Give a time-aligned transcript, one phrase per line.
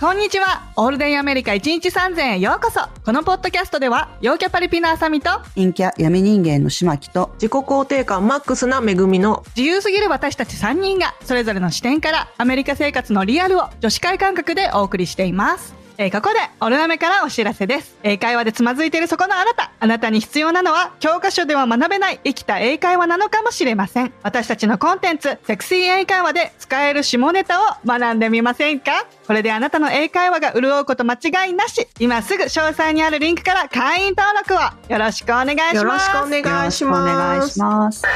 [0.00, 0.72] こんにちは。
[0.76, 2.80] オールデンアメリカ1日3000へようこそ。
[3.04, 15.79] このポッドキャストでは、陽キャパリピのあさみと、陰キャ闇人間の島木と、自己肯定感マックスな恵みの自由すぎる私たち3人が、それぞれの視点から、アメリカ生活のリアルを女子会感覚でお送りしています。
[16.02, 17.98] えーここで、オルナメからお知らせです。
[18.02, 19.70] 英会話でつまずいているそこのあなた。
[19.80, 24.14] あなたに必要なのは、教科書では学べない生きた英会話なのかもしれません。
[24.22, 29.04] 私たちのコンテンツ、セクシー英会話で使える下ネタを学んでみませんか？
[29.26, 31.86] これであなたの英会話が潤うこと間違いなし。
[31.98, 34.58] 今すぐ詳細にあるリンクから会員登録を
[34.90, 35.76] よろしくお願いします。
[35.76, 38.06] よろしくお願いししくお願います.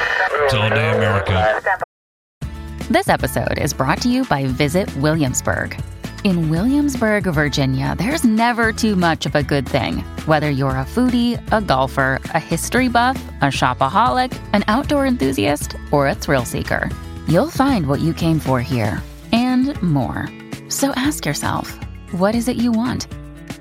[2.91, 5.77] This episode is brought to you by Visit Williamsburg.
[6.24, 10.00] In Williamsburg, Virginia, there's never too much of a good thing.
[10.26, 16.08] Whether you're a foodie, a golfer, a history buff, a shopaholic, an outdoor enthusiast, or
[16.08, 16.90] a thrill seeker,
[17.28, 20.28] you'll find what you came for here and more.
[20.68, 21.78] So ask yourself,
[22.12, 23.08] what is it you want?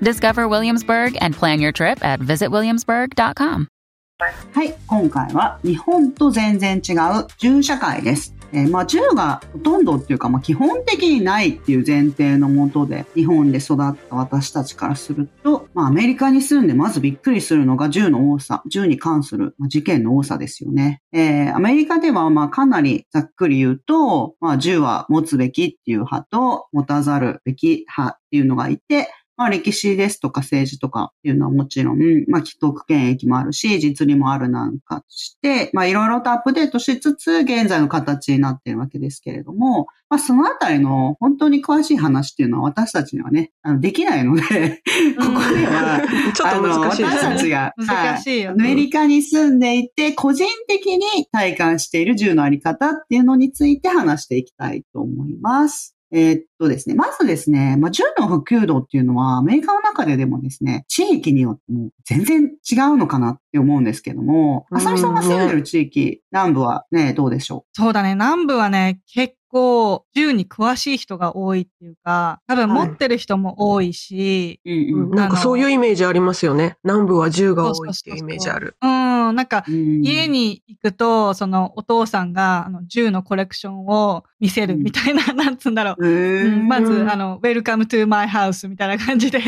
[0.01, 3.67] Discover Williamsburg and plan your trip at visitwilliamsburg.com.
[4.53, 8.32] はい、今回は日本と全然違う銃社会です。
[8.54, 21.02] えーまあ銃がほとんどっていうか、まあ基本的にないっていう前提のもとで、日本で育った私たちからすると、まあアメリカに住んでまずびっくりするのが銃の多さ、銃に関するま事件の多さですよね。
[21.12, 46.00] えーアメリカではまあかなりざっくり言うと、まあ銃は持つべきっていう派と持たざるべき派っていうのがいて、まあ歴史ですとか政治とかっていうのはもちろん、まあ既得権益もあるし、実利もあるなんかして、まあいろいろとアップデートしつつ、現在の形になっているわけですけれども、まあそのあたりの本当に詳しい話っていうのは私たちにはね、あのできないので、ここでは、
[46.34, 48.74] ちょっと難しいですね私たちが、難しいよアメね。
[48.76, 55.96] リカに住んでいて、個人的に体感している銃のあり方っていうのについて話していきたいと思います。
[56.14, 68.14] えーっとですね、まずですね、まあ、銃の普及度っていうのは、アメリカの中ででもですね、地域によっても全然違うのかなって思うんですけども、うん浅見さんが住んでる地域、南部はね、どうでしょそうだね。
[68.14, 76.76] 南部はね、結構、銃に詳しい人が多いっていうか、多分持ってる人も多いし、ううんなんかそういうイメージありますよね。
[76.84, 78.76] 南部は銃が多いっていうイメージある。
[78.82, 80.02] うん、なんか、うん。
[80.04, 86.06] 家に行くと、そのお父さんがあの銃のコレクションを見せるみたいな、 なんつうんだろう。
[86.06, 89.40] へうーんまず、うんあの、Welcome to my house みたいな感じで、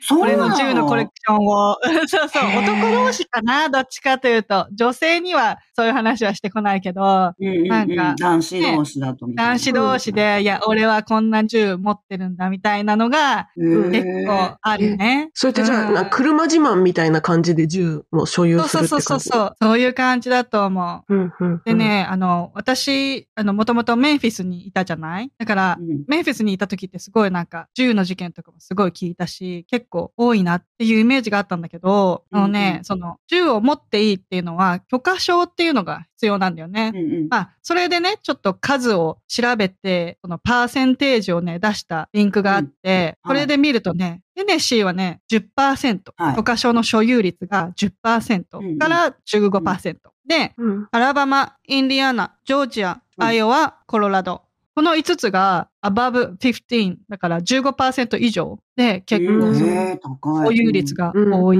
[0.00, 0.56] あ、そう俺なの？
[0.56, 1.76] 銃のコレクションを、
[2.08, 7.68] そうそう、男同士かな、どっちかというと、女性にはそういう話はしてこないけど、うんうんうん。
[7.68, 15.30] なんか男子同士だと男子同士で、いや、俺はこんな銃持ってるんだみたいなのが結構あるね。
[15.34, 19.04] それってじゃあ、車自慢みたいな感じで銃も所有すそうそうるって感じ？
[19.04, 19.56] そうそうそう。
[19.62, 19.78] そう。
[19.78, 21.14] いう感じだと思う。
[21.14, 21.62] うんうんうん。
[21.64, 25.30] でね、あの、私、あの、もともとメンフィスにいたじゃない？
[25.38, 26.04] だから、うん。
[26.08, 36.92] メンフィスにいた時ってすごいなんか、銃の事件とかもすごい聞いたし、結構多いなっていうイメージがあったんだけど、あのね、うんその、銃を持っていいっていうのは、許可証っていうのが必要なんだよね。
[36.94, 37.28] うんうん。
[37.28, 46.36] まあ、それでね、ちょっと数を調べて、そのパーセンテージをね、出したリンクがあって、うんこれで見るとね、テネシーはね、10%、はい。
[46.36, 49.96] 許可証の所有率が10%から15%。
[50.26, 50.88] で、うん。
[50.90, 54.42] アラバマ、インディアナ、ジョージア、うんアイオワ、コロラド。
[54.78, 61.58] この5つが above 15だから15%以上で結構そ保有率がうん多い。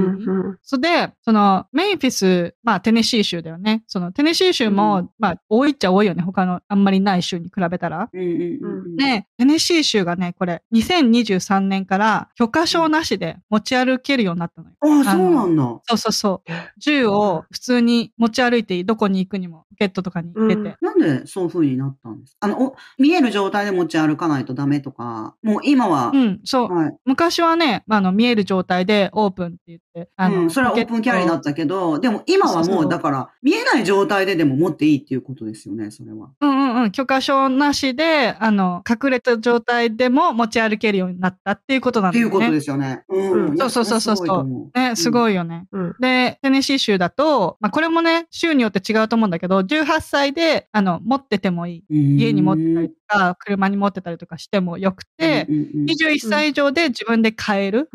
[0.61, 3.83] それで、そのメンフィス、まあテネシー州だよね。
[3.87, 6.23] そのテネシー州も、うんまあ多いっちゃ多いよね。
[6.23, 8.09] 他のあんまりない州に比べたら。
[8.13, 14.75] うんうんうんうんで、テネシー州がね、これ2023年から許可証なしで持ち歩けるようになったのよ。
[14.81, 15.63] ああ、そうなんだ。
[15.87, 16.51] そうそうそう。
[16.79, 20.77] 銃を普通に持ち歩いていいどこに行くにも、ポケットとかに入れて。
[20.81, 22.33] なんでそういう風になったんです？
[22.33, 26.73] かあの、お見える状態で持ち歩かないとダメとか、もう今は、うん、そう。
[26.73, 26.97] はい。
[27.05, 36.29] 昔はね、まあ、あの、見える状態でオープンって言って、あの、うん、それはオープンキャリーだったけど、でも今はもう、そうそうそうだから、見えない状態ででも持っていいっていうことですよね、それは。
[36.41, 42.27] うんうんうん、許可証なしで、あの、隠れた状態でも持ち歩けるようになったっていうことなんだよね。
[42.27, 43.03] っていうことですよね。
[43.09, 43.57] うん。
[43.57, 45.65] そうそうそうそうれすごいと思ね、すいごいよね。
[45.71, 51.83] うんで、テネシー州だと、まあ、これもね、州によって違うと思うんだけど、18歳で、あの、持っててもいい。
[51.89, 52.19] うん。
[52.19, 57.89] 家に持ってたりとか、車に持ってたりとかしてもよくて、うんうんうん21歳以上で自分で買える。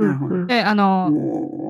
[0.48, 1.10] で、あの、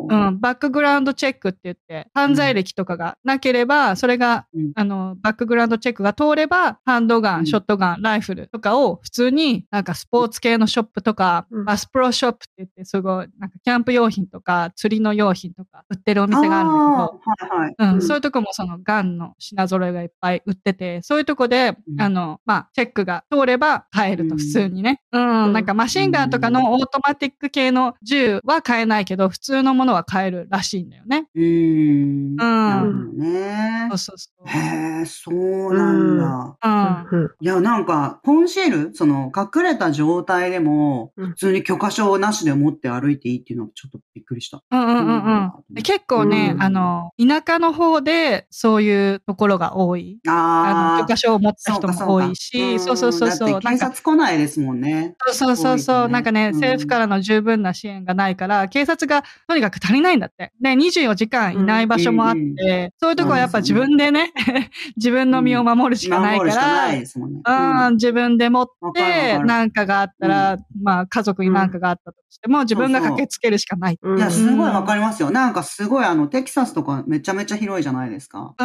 [0.08, 4.73] うん、バックグラウンドチェックって言って、犯罪歴とかがなければ、それが、うん。
[4.75, 7.46] あの、バックグラウンドチェックが通れば、ハンドガン、うん。
[7.46, 11.64] ショットガン、ライフルとかを普通になんかスポーツ系のショップとか、うん。
[11.64, 17.75] バスプロショップって言って、すごい、なんかキャンプ用品とか、釣りの用品とか売ってるお店があるんだけど、あーはいはい。
[17.79, 18.02] うんうん。
[18.02, 22.00] そういうとこもそのガンの品揃えがいっぱい売ってて、そういうとこで、うん。
[22.00, 25.01] あの、まあ、チェックが通れば買えると、うん普通にね。
[25.13, 31.27] うん、なんかマシンガンとかのオートマティック系の銃は買えないけど、普通のものは買えるらしいんだよね。
[31.35, 32.37] うーん。
[32.37, 33.19] なるほうん。
[33.19, 33.99] どねそう。
[33.99, 34.49] そうそう。
[34.49, 36.57] へえ、そうなんだ。
[37.13, 37.21] うん。
[37.21, 44.63] うんいや、なんか、コンシール、その、隠れた状態でも、うん普通に許可証なしで持って歩いていいっていうのはちょっとびっくりした。
[44.71, 45.53] うんうんうんうん。
[45.75, 50.19] で結構ね、うんあの、田舎の方でそういうところが多い。
[50.29, 51.01] ああ。
[51.03, 53.50] 許可証を持った人も多いし、そうそうそうそう。
[53.50, 55.15] だって警察来ないですもんね。
[55.29, 55.79] そうそうそう。
[55.79, 56.12] そう、ね。
[56.12, 56.55] なんかね、うん。
[56.55, 60.53] 政府からの十分な支援がないから、警察がとにかく足りないんだって。
[60.61, 62.55] で、24時間いない場所もあって、うんうん
[63.00, 64.32] そういうとこはやっぱ自分でね、
[64.97, 66.47] 自分の身を守るしかないか
[67.44, 73.99] ら、自分で持って、なんかがあったら、まあ家族になんかがあったとしても、自分が駆けつけるしかない。
[74.03, 74.19] うん。
[74.19, 75.31] いや、すごいわかりますよ。
[75.31, 78.55] なんかすごい、あの、テキサスとかめちゃめちゃ広いじゃないですか。
[78.59, 78.65] う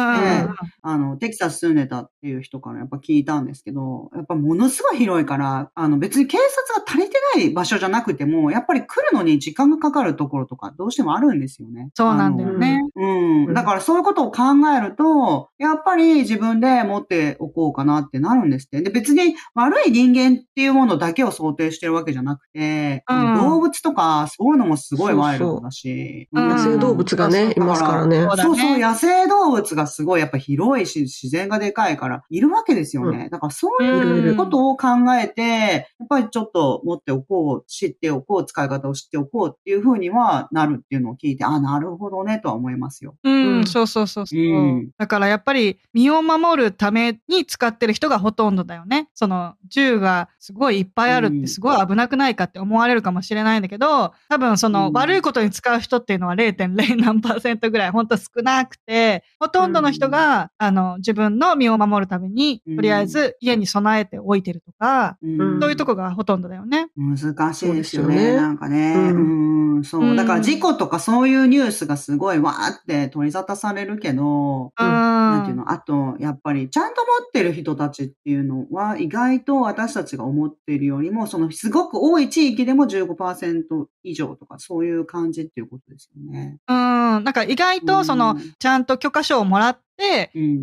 [0.82, 11.90] あの、テキサス住んでたっていう人からやっぱ聞いたんですけど、やっぱものすごい広いから、あの別に警察が足りてない場所じゃなくても、やっぱり来るのに時間がかかるところとかどうしてもあるんですよね。
[11.94, 12.82] そうなんだよね。
[12.96, 13.54] うん。
[13.54, 14.42] だからそういうことを考
[14.76, 18.82] えると、やっぱり自分で持っておこうかなってなるんですって。
[18.82, 26.28] で、別に悪い人間っていうものだけを想定してるわけじゃなくて、うん動物とかそういうのもすごいワイルドだし。
[26.32, 28.28] そうそううん野生動物がね、いますからねそう。
[28.28, 33.28] だねそうそう、野生動物がすごいやっぱ広いし、自然がでかいから、いるわけですよね。
[33.30, 43.16] だからそういうことを考えて、やっぱりちょっと持っておこう、知っておこう、使い方を知っておこうっていうふうにはなるっていうのを聞いて、あ、なるほどね、とは思いますよ。
[43.24, 43.66] うん、うん。
[43.66, 44.90] そうそうそうそう、うん。
[44.98, 49.08] だからやっぱり身を守るために使ってる人がほとんどだよね。
[49.14, 54.92] その銃がすごいいっぱいあるってすごい危なくないかって思われるかもしれないんだけど、多分そのうん。
[54.94, 65.26] 悪いことに使う人っていうのは0.0何パーセントぐらいほんと少なくて、ほとんどの人が、あの自分の身を守るために、うんとりあえず家に備えておいてるとか、う
[65.56, 66.88] んそういうとこがほとんどだよね。
[66.96, 68.14] 難しいですよね。
[68.14, 68.94] よねなんかね。
[68.94, 70.12] ううんん、そうう。
[70.12, 75.10] んだから事故とかそういうニュースがすごいわーって取り沙汰されるけど、うん。
[75.30, 83.62] なんていうのあと、やっぱり、ちゃんと持ってる人たちっていうのは、意外と私たちが思っているよりも、その、すごく多い地域でも15%
[84.02, 86.58] 以上とか、そういう感じっていうことですよね。
[86.68, 86.76] うん。
[86.76, 89.80] なんか意外とその、うんちゃんと許可証をもらっ。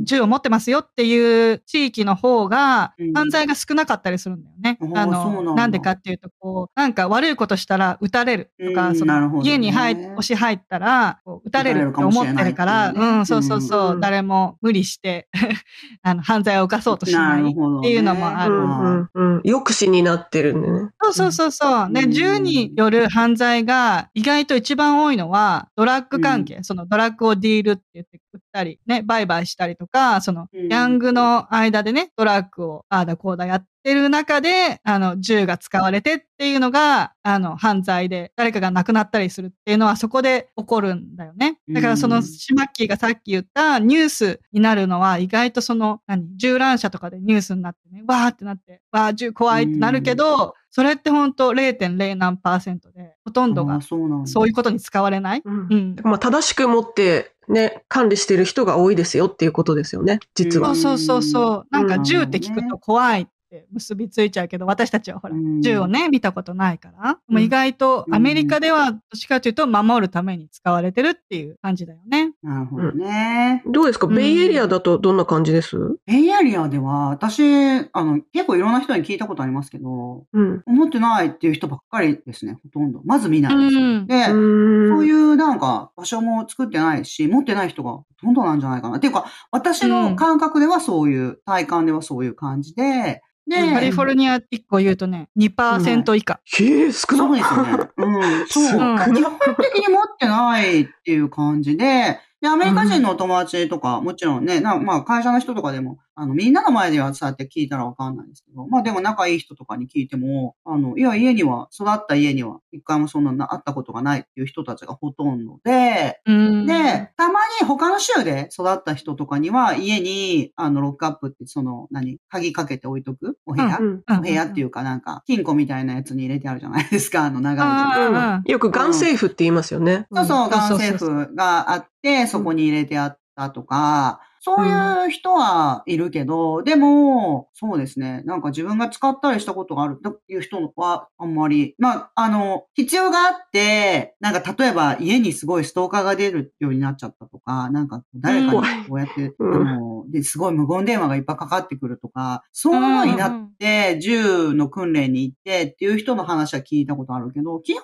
[0.03, 4.77] 銃を持ってますよっていう地域の方がうん、犯罪が少なかったりするんだよね。
[4.95, 12.99] あの、なんでかっていうと、こう、なんか悪いことしたら撃たれるとか、うんその、家に入っ、押し入ったら、撃たれるって思ってるから、うね。
[12.99, 15.27] うん、そうそうそう、うん誰も無理して、
[16.03, 17.51] あの、犯罪を犯そうとしなない。
[17.51, 18.53] っていうのもある。
[18.53, 19.41] うんうんうん。
[19.43, 20.89] 抑止になってるんでね。
[21.01, 21.93] そうそうそうそう。
[21.93, 22.11] で、うん。
[22.11, 41.59] 銃による犯罪が意外と一番多いのは、ドラッグ関係、そのドラッグをディールって言って売ったり、ね、売買したりとか、その、うんヤングの間でね、ドラッグをああだこうだやってる中で、あの、銃が使われてっていうのが、あの、犯罪で、誰かが亡くなったりするっていうのはそこで起こるんだよね。
[41.69, 55.41] だからその、うんシマッキーがさっき言ったニュースになるのは、意外とその、何、銃乱射とかでニュースになってね、わーってなって、わー、銃怖いってなるけど、それって本当0.0何パーセントで、ほとんどあがーそうなんだそういうことに使われない？
[55.43, 55.95] うんうん。
[56.03, 60.97] まあ、正しく持って、ね、管理してる人が多いですよっていうことですよね、実はそう。
[60.99, 61.67] そうそうそう。
[61.71, 63.27] なんかうん銃って聞くと怖いっ
[63.61, 67.09] て結びついちゃうけど、私たちはほらうん、銃をね、見たことないから。
[67.09, 72.33] うんもう意外とうんアメリカではどっちかというと守るために使われてるっていう感じだよね。
[72.41, 73.63] なるほどね。
[73.65, 74.07] どうですか？
[74.07, 75.77] うんベイエリアだとどんな感じです？
[76.05, 80.63] ベイエリアでは、私、あの、結構いろんな人に聞いたことありますけど、うん。
[80.65, 83.01] 思ってないっていう人ばっかりですね、ほとんど。
[83.05, 83.75] まず見ないです。
[83.75, 85.05] うんで、うそう。
[85.05, 88.97] いうなんか場所も作ってないし、持ってない人がほとんどなんじゃないかな。
[88.97, 96.39] っていうか、私の感覚ではそういう、体感ではそういう感じで、で、カリフォルニア1個言うとね、2%以下。
[96.43, 97.89] へえ、少なそうですよね。
[97.97, 99.15] うん、そう。
[99.15, 116.65] 基本的に持ってないっていう感じで、で、アメリカ人のお友達とか、もちろんね、なまあ会社の人とかでも、あの、みんなの前ではそうやって聞いたらわかんないですけど、まあでも仲いい人とかに聞いても、あの、いや、家には、育った家には、一回もそんなな会ったことがないっていう人たちがほとんどで、うん。
[116.65, 123.37] で、たまに他の州で育った人とかには、家に、あの、ロックアップって、その、何、鍵かけて置いとく？
[123.45, 124.17] お部屋、うんうん。
[124.17, 127.67] お部屋っていうかなんか、金庫みたいなやつに入れてあるじゃないですか、あの、長い
[128.07, 130.07] うんよくガンセーフって言いますよね。
[130.11, 130.49] そうそう、うん。
[130.49, 138.21] ガンセーフがあって、そこに入れてあったとか、そういう人はいるけど、でも、そうですね。
[138.25, 149.67] なんか自分が使ったりしたことがあるっていう人はあんまり、まあ、あの、必要があって、なんか例えば家にすごいストーカーが出るようになっちゃったとか、なんか誰かにこうやって、うん。
[149.67, 157.83] あの、で、すごい無言電話がいっぱいかかってくるとか、そういうのになって、銃の訓練に行ってっていう人の話は聞いたことあるけど、基本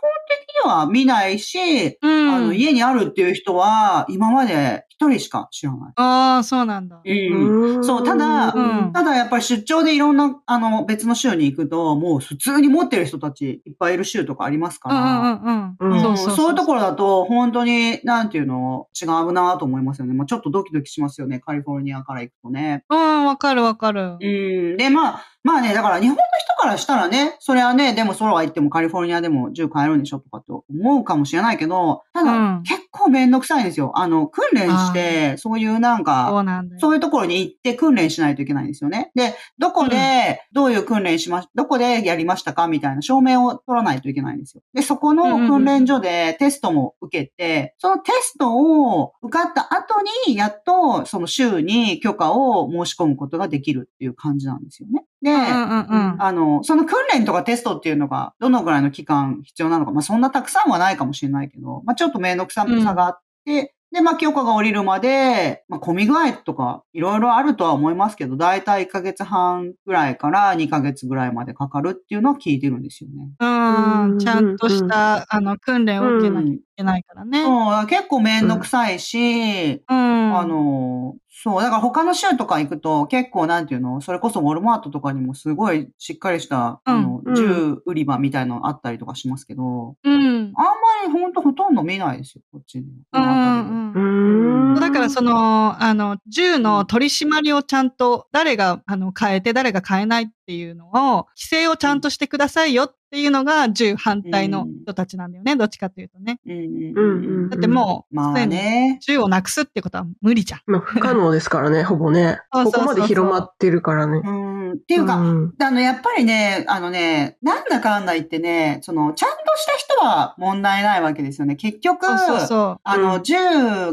[0.67, 2.29] は見ないし、うん。
[2.34, 5.93] あの、家にあるっていう人は、今まで一人しか知らない。
[5.96, 7.01] ああ、そうなんだ。
[7.03, 16.10] うんそうただうんただやっぱり出張でいろんな、あの、別の州に行くと、もう普通に持ってる人たちいっぱいいる州とかありますから、うんうんうん。
[16.10, 20.13] うんそういうところだと、本当に、なんていうの、違うなと思いますよね。
[20.13, 21.39] まあちょっとドキドキしますよね。
[21.39, 22.84] カリフォルニアから行くとね。
[22.89, 24.17] うん、わかるわかる。
[24.20, 24.25] う
[24.74, 24.77] ん。
[24.77, 33.91] で、まあ、まあね、だから日本の人からしたらね、それはね、でも空は行ってもカリフォルニアでも銃買えるんでしょとかって思うかもしれないけど、ただ、うん結構めんどくさいんですよ。
[33.95, 36.69] あの、訓練して、そういうなんそか、うなん。
[36.79, 39.12] そういうところに行って訓練しないといけないんですよね。
[39.15, 44.62] で、どこで、どういう訓練しまし、どこでやりましたかみたいな証明を取らないといけないんですよ。
[44.75, 49.95] で、そこの訓練所でテストも受けて、そのテストを受かった後
[50.27, 55.03] に、やっとその州に許可を申し込むことができるっていう感じなんですよね。
[55.24, 56.22] で、うんうんうん。
[56.22, 73.30] あの、その訓練とかテストっていうのが、どのぐらいの期間必要なのか、まあそんなたくさんはないかもしれないけど、まあちょっとめんどくささがあって、で、まあ許可が下りるまで、まあ混み具合とか、いろいろあるとは思いますけど、だいたい1ヶ月半ぐらいから2ヶ月ぐらいまでかかるっていうのは聞いてるんですよね。
[73.39, 77.44] うん、ちゃんとした、あの、訓練を受けなきゃいけないからね。
[77.44, 80.12] そう結構めんどくさいし、うん。
[80.40, 90.54] あの、そう、だから他の州とか行くと結構なんていうの、それこそウォルマートとかにもすごいしっかりした、あのうん、銃売り場みたいなのあったりとかしますけど、うん。
[90.56, 90.74] あんま
[91.06, 92.86] りほんとほとんど見ないですよ、こっちに。
[93.12, 94.80] うんううんん。
[94.80, 106.39] だからその、あの、銃の取り締まりをちゃんと、誰が、あの、変えて、誰が変えないっていうのを、規制をちゃんとしてくださいよっていうのが、銃反対の人たちなんだよね、どっちかというとね。
[106.45, 108.97] うんうんうんうんだってもう、まあね。
[109.01, 110.62] 銃をなくすってことは無理じゃん。
[110.65, 112.39] まあ、不可能ですからね、ほぼね。
[112.53, 114.21] そうそうそうそうここまで広まってるからね。
[114.23, 114.71] うん。
[114.71, 121.55] っていうか、んあの、やっぱりね、あのね、なんだかんだ言ってね、その、ちゃんとした人は問題ないわけですよね。
[121.55, 122.79] 結局、そうそうそう。
[122.83, 123.35] あの、うん銃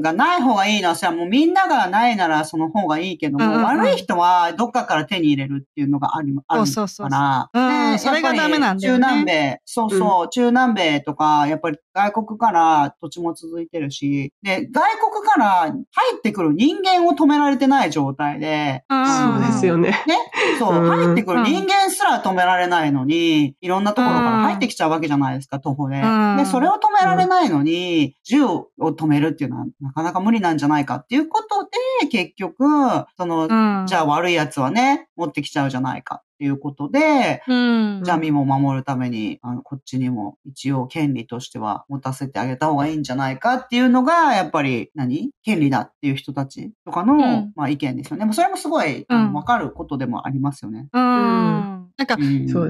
[0.00, 7.08] がない方がいいのは、それはもうみんながないならその方がいいけども、うんうんうん悪い人はどっかから手に入れるっていうのがあり、あるそうそうそう。
[7.08, 7.50] から。
[7.52, 9.04] うんでそれがダメなんだよね。
[9.04, 14.82] 中南米、そうそう、中南米とか、やっぱり外国から土地も続いてるし、で、外
[15.12, 15.74] 国から入
[16.18, 19.90] ってくる人間を止められてない状態で、そうですよね。
[20.06, 20.16] ね。
[20.58, 20.88] そう、うん。
[20.88, 26.00] 入ってくる人間すら止められないのに、いろんなところから入ってきちゃうわけじゃないですか、徒歩で。
[26.00, 26.36] うん。
[26.36, 31.64] で、それを止められないのに、銃を止めるっていうのはなかなか無理なんじゃないかっていうこと
[32.02, 32.64] で、結局、
[33.16, 33.86] その、うん。
[33.86, 38.00] じゃあ悪い奴はね、持ってきちゃうじゃないかっていうことで、うん。
[38.02, 48.24] じゃあ身も守るために、あの、こっちにも一応権利としては持たせてあげた方がいいんじゃないかっていうのが、やっぱり何、権利だっていう人たちとかの、んまあ意見ですよね。
[48.24, 49.04] もうそれもすごい、
[49.34, 50.88] わかることでもありますよね。
[50.94, 51.00] うん。
[51.02, 52.16] なんか、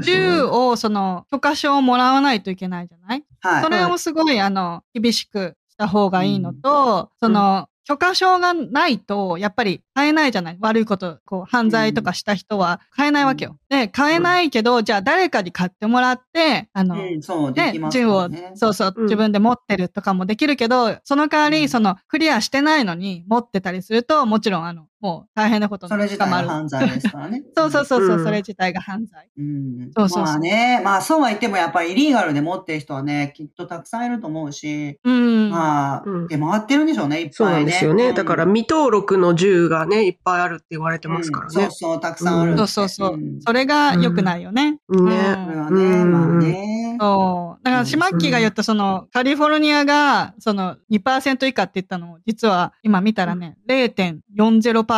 [0.02, 3.24] 銃を、その、許可証をもらわないといけないじゃない？
[3.40, 3.62] はい。
[3.62, 10.58] それをすごい、あの、厳しくした方がいいのと、その、許可証がないと、やっぱり買えないじゃない。
[10.60, 13.56] 悪いこと、こう、犯罪とかした人は買えないわけよ。
[13.68, 17.88] で、買えないけど、じゃあ誰かに買ってもらって、あの、うん、そう、でね。
[17.90, 19.02] 銃をそうそう、うん。
[19.06, 21.68] 自分で持ってるとかもできるけど、その代わり、うん。
[21.68, 26.48] その、クリアしてないのに持ってたりすると、もちろん、あの、もう大変なことそれ自体捕まる。
[26.48, 27.42] が犯罪ですからね。
[27.56, 29.28] そうそうそうそう、うんそれ自体が犯罪。
[29.38, 29.90] うん。
[29.96, 35.50] そうそうそうまあね、まあそうは言ってもやっぱりイリーガルで持ってる人はね、きっとたくさんいると思うし、うん。
[35.50, 37.32] まあ、うん出回ってるんでしょうね、いっぱいね。
[37.34, 38.08] そうなんですよね。
[38.08, 41.70] うんだから未登録の銃がね、いっぱいあるって言われてますからねうんそう。
[41.72, 42.56] そう、たくさんある。
[42.58, 43.16] そうそうそう。
[43.16, 44.72] んそれが良くないよね。
[44.72, 44.78] ね。
[44.88, 46.96] これはね、まあね。
[47.00, 47.64] そう。
[47.64, 54.89] だから、シマッキーが言った、その、カリフォルニアが、その、2%以下って言ったのを、実は、今見たらね、0.40%。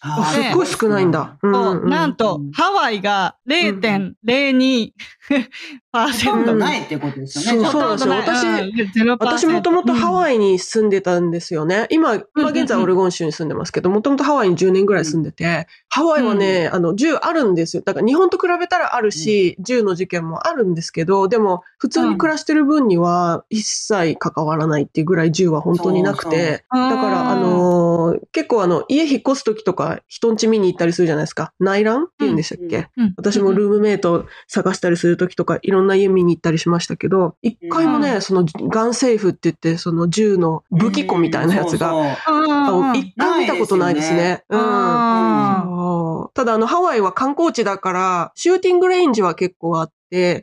[0.00, 1.38] あーすっごい少ないんだ。
[1.42, 4.92] うんそううんなんとうん、ハワイが0.02%。
[5.92, 6.46] ほとん。
[6.46, 7.68] どないってことですよね。
[7.68, 8.26] そうそうなん
[8.76, 9.16] ですよ。
[9.18, 10.14] 私私もともとハイ。
[10.14, 11.86] ワイに住んでたんですよね。
[11.90, 17.82] 今、今現在オレゴン州に住んでますけど、もともとハワイに10年ぐらい住んでて、ハワイはね、あの、銃あるんですよ。
[17.84, 31.52] だから日本と比べたらあるし、銃の事件もあるんですけど、でも、普通に暮らしてる分には一切関わらないっていうぐらい銃は本当になくて、だだから、あ、のー結構あの、家引っ越す時とか人ん家見に行ったりするじゃないですか。
[31.58, 33.14] 内覧って言うんでしたっけ、うん。
[33.16, 38.22] 私もルームメイト探したりするる時とかいろんな家見に行ったりしましたけど、一回もね、うん。
[38.22, 42.16] そのガンセーフって言って、その銃の武器庫みたいなやつが、
[42.94, 44.44] 一回見たことないですね。
[44.48, 44.58] うん。
[46.34, 49.94] ただあの、ハワイは観光地だから、シューティングレンジは結構あって、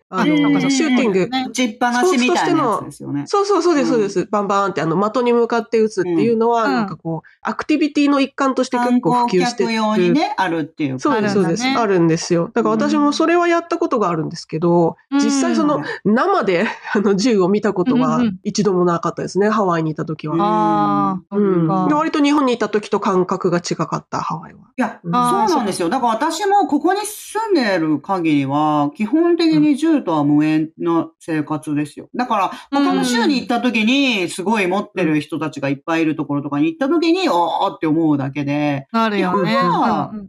[0.10, 3.24] あの、うんシューティング、ね打ちっぱなしみたいなですよね。
[3.28, 4.26] そうそうそうです、そうです。
[4.26, 11.00] バンバンってあの、的に向かって撃つっていうのは、うんなんかこう、アクティビティの一環として結構普及して客用にね、あるっていう。
[11.00, 11.64] そうです、そうです。
[11.64, 12.52] あるんだねあるんですよ。
[12.54, 20.36] だから私もそれはやったことがあるんですけど、うん実際その生で あの銃を見たことは一度もなかったですね、ハワイにいた時は。
[20.40, 21.68] ああ、うん。
[21.68, 24.60] 割と日本にいた時と感覚が違かった、ハワイは。
[24.76, 25.90] いや、そうなんですよ。
[25.90, 32.08] だから私もここに住んでる限りは、基本的に銃とは無縁な生活ですよ。
[32.16, 39.58] だから、他の州に行った時に、すごい持ってる人たちがいっぱいいるところとかに行った時に、おーって思うだけで、なるよね。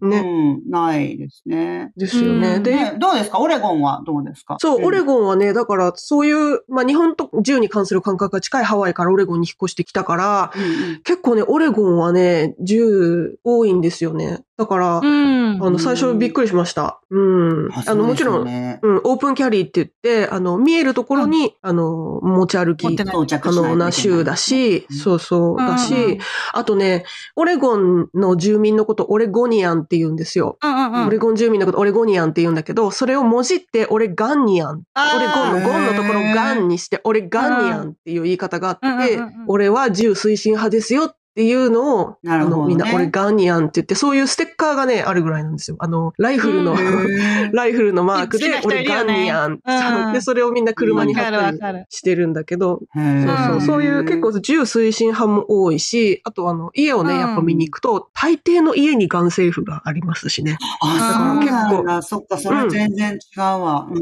[0.01, 1.93] うんないですね。
[1.97, 2.55] ですよね。
[2.57, 3.39] うんで、ね、どうですか？
[3.39, 4.57] オレゴンはどうですか？
[4.59, 5.05] そう、オレン。
[5.05, 14.41] ゴンはね、だからそういう、まあ日本と銃に関する感覚が近いハワイからオレゴンに引っ越してきたから、うんうん結構ね、オレゴンはね、銃多いんですよね。
[14.57, 15.63] だから、うん。
[15.63, 17.01] あの、最初びっくりしました。
[17.11, 17.71] うん。
[17.87, 26.21] あの、もちろん、ん、うん、オープンキャリーって言って、あの、見えるところに、あの、持ち歩き可能な州だし、うんそうそう、だし、
[26.53, 30.57] あとね、オレゴンの住民のこと、オレゴニアンって言うんですよ。
[30.63, 34.83] オレゴン住民のこと、オレゴニアンって言うんだけど、それをもじって、オレガンニアン。
[34.95, 39.19] オレゴンのゴンのところをガンにして、オレガンニアンっていう言い方があって、
[39.49, 45.77] 俺は銃推進派ですよっていうのを、なるほどねあの、みんな、俺ガンニアンって言って、そういうステッカーがね、あるぐらいなんですよ。
[45.81, 46.75] あの、ライフルの、
[47.53, 49.61] ライフルのマークで俺ガンニアン。
[49.65, 53.03] うんで、それをみんな車に貼ったりしてるんだけど、そう
[53.47, 60.59] そう、んそういう結構銃推進派も多いし、あとあの、家をね、うんやっぱ見に行くと、大抵の家にガンセーフがありますしね。
[60.83, 62.03] あ、そうなん結だ。
[62.03, 63.89] そっか、それ全然違うわ。
[63.91, 63.99] う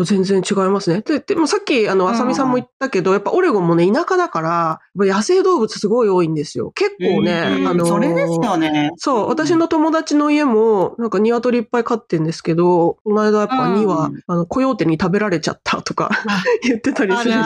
[0.00, 1.02] ん全然違いますね。
[1.02, 6.69] で、でもさっき、あの、あさみさんも言ったけど、やっぱオレゴンもね、田舎だから、野生動物すごい多いんですよ。
[6.74, 8.90] 結構ね、うんあの、それですよね。
[8.96, 17.38] そう、私の友達の家も、なんか鶏いっぱい飼ってんですけど、この間やっぱ2羽、うんあの、コヨーテに食べられちゃったとかあ 言ってたりするし。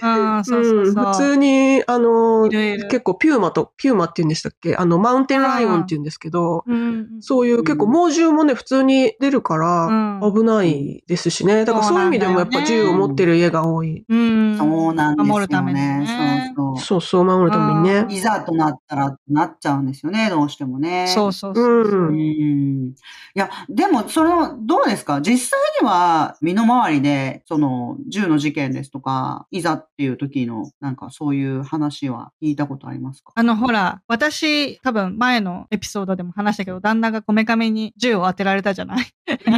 [0.00, 4.76] 普通に、あの、結構ピューマと、ピューマって言うんでしたっけ？
[4.76, 11.64] あの、マウンテンライオンって言うんですけど、うん、そういう結構猛獣もね、普通に出るから、うん危ないですしね。
[11.64, 14.04] だからそういう意味でもやっぱ銃を持ってる家が多い。
[14.08, 14.56] うん。
[14.58, 15.32] そうなんですよね。
[15.32, 16.52] 守るためにね。
[16.54, 16.78] そうそう。
[16.80, 18.06] そうそう、守るためにね。
[18.10, 21.06] いざとなったらなっちゃうんですよね、どうしてもね。
[21.08, 21.64] そうそうそう。
[21.64, 22.88] うんうん。
[22.90, 22.92] い
[23.34, 25.20] や、でも、その、どうですか？
[25.20, 33.32] 実際には、身の回りで、その、銃の事件ですとか、いざっていう時の、なんかそういう話は聞いたことありますか？
[33.34, 39.06] あの、ほら、私、多分前のエピソードでも話したけど、旦那がこめかみに銃を当てられたじゃない？
[39.46, 39.50] う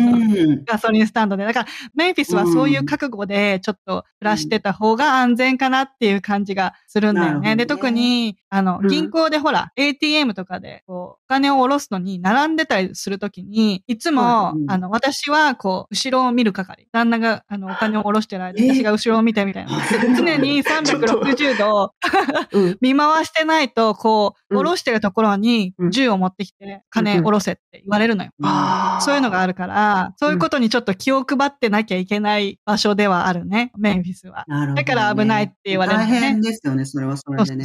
[0.56, 0.64] ん。
[0.64, 1.44] ガソリンスタンドで。
[1.44, 7.50] だから、メンフィスはそういう覚悟で、ちょっと暮らしてた方が安全かなっていう感じがするんだよね。
[7.50, 14.70] ねで、特に、あの、うん銀行でほら、ATM とかで、こう、お金を下ろすのに並んでたりするときに、いつも、うん。
[14.70, 16.88] あの、私は、こう、後ろを見る係。
[16.92, 19.72] 旦那が、あの、お金を下ろしてる間、え私が後ろを見てみたいな。
[20.16, 21.94] 常に360度
[22.52, 22.78] うん。
[22.80, 24.58] 見回してないと、こう、うん。
[24.58, 25.90] 下ろしてるところにうん。
[25.90, 28.30] 銃を持ってきて、金下ろせって言われるのよ。
[29.00, 34.44] そういうのがあるから、そういうことにちょっと気を配ってなきゃいけない場所ではあるね、メンフィスは。
[34.74, 36.12] だから危ないって言われるのね。
[36.12, 37.64] 大変ですよね、それはそれでね。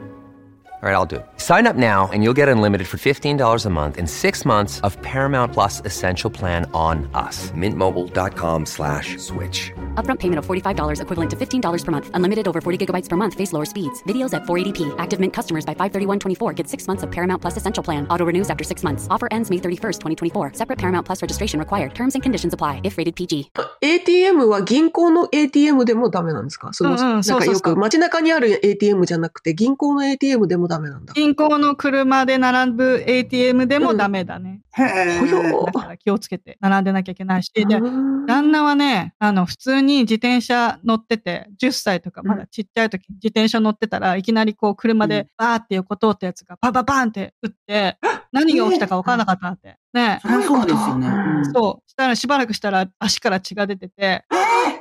[0.82, 1.26] All right, I'll do it.
[1.38, 5.00] Sign up now and you'll get unlimited for $15 a month and six months of
[5.00, 7.50] Paramount Plus Essential Plan on us.
[7.52, 9.72] Mintmobile.com slash switch.
[9.94, 12.10] Upfront payment of $45 equivalent to $15 per month.
[12.12, 13.32] Unlimited over 40 gigabytes per month.
[13.32, 14.02] Face lower speeds.
[14.02, 14.94] Videos at 480p.
[14.98, 18.06] Active Mint customers by 531.24 get six months of Paramount Plus Essential Plan.
[18.08, 19.08] Auto renews after six months.
[19.08, 20.52] Offer ends May 31st, 2024.
[20.54, 21.94] Separate Paramount Plus registration required.
[21.94, 23.50] Terms and conditions apply if rated PG.
[23.82, 31.13] ATM は銀行の ATM でもダメなんですかその、うんうんなんかそうそうそうよく街中にある ATM じゃなくて、銀行の ATM でも ダメなんだ。
[31.13, 34.61] 銀行の車で並ぶ ATM でもダメだね。
[34.73, 35.19] へえ。
[35.19, 37.51] ほよだから気をつけて並んでなきゃいけないし。
[37.53, 47.97] で、うん旦那はね、あの、普通に自転車乗ってて、10歳とかまだちっちゃい時に自転車乗ってたらいきなりこう車でバーって横通ったやつがパパパーンって撃って、
[48.31, 49.77] 何が起きたか分からなかったって。
[49.93, 51.07] ねそうですよね。
[51.07, 51.89] うんそう。
[51.89, 54.23] したらしばらくしたら足から血が出てて、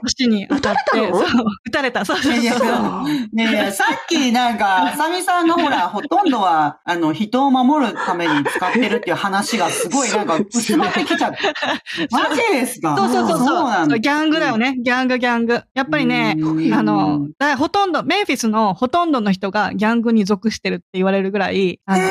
[0.02, 2.04] 腰に当たって、撃たれたのそう撃たれた。
[2.04, 2.66] そうそういやいそう。
[2.68, 11.38] やねえねえさっきなんか、あさみさんがほら、ほとんどは、あの、人を守るために使ってるっていう話がすごいなんか薄まってきちゃって。
[12.10, 12.96] マジですか？
[12.96, 13.98] そうそうそうそうなんだ。
[13.98, 14.76] ギャングだよね。
[14.82, 15.62] ギャングギャング。
[15.74, 22.02] やっぱりね、うんあの、だほとんど、メンフィスのほとんどの人がギャングに属してるって言われるぐらい、あの、